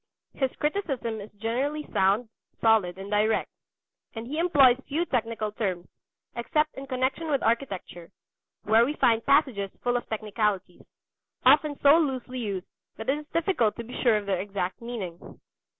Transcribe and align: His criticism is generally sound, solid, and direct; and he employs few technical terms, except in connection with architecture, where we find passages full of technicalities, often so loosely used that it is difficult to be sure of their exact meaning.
His 0.33 0.49
criticism 0.55 1.21
is 1.21 1.29
generally 1.33 1.85
sound, 1.93 2.27
solid, 2.59 2.97
and 2.97 3.11
direct; 3.11 3.51
and 4.15 4.25
he 4.25 4.39
employs 4.39 4.79
few 4.87 5.05
technical 5.05 5.51
terms, 5.51 5.87
except 6.35 6.73
in 6.73 6.87
connection 6.87 7.29
with 7.29 7.43
architecture, 7.43 8.09
where 8.63 8.83
we 8.83 8.95
find 8.95 9.23
passages 9.23 9.69
full 9.83 9.95
of 9.95 10.09
technicalities, 10.09 10.81
often 11.45 11.79
so 11.81 11.99
loosely 11.99 12.39
used 12.39 12.65
that 12.97 13.09
it 13.09 13.17
is 13.19 13.27
difficult 13.27 13.75
to 13.75 13.83
be 13.83 14.01
sure 14.01 14.17
of 14.17 14.25
their 14.25 14.39
exact 14.41 14.81
meaning. 14.81 15.39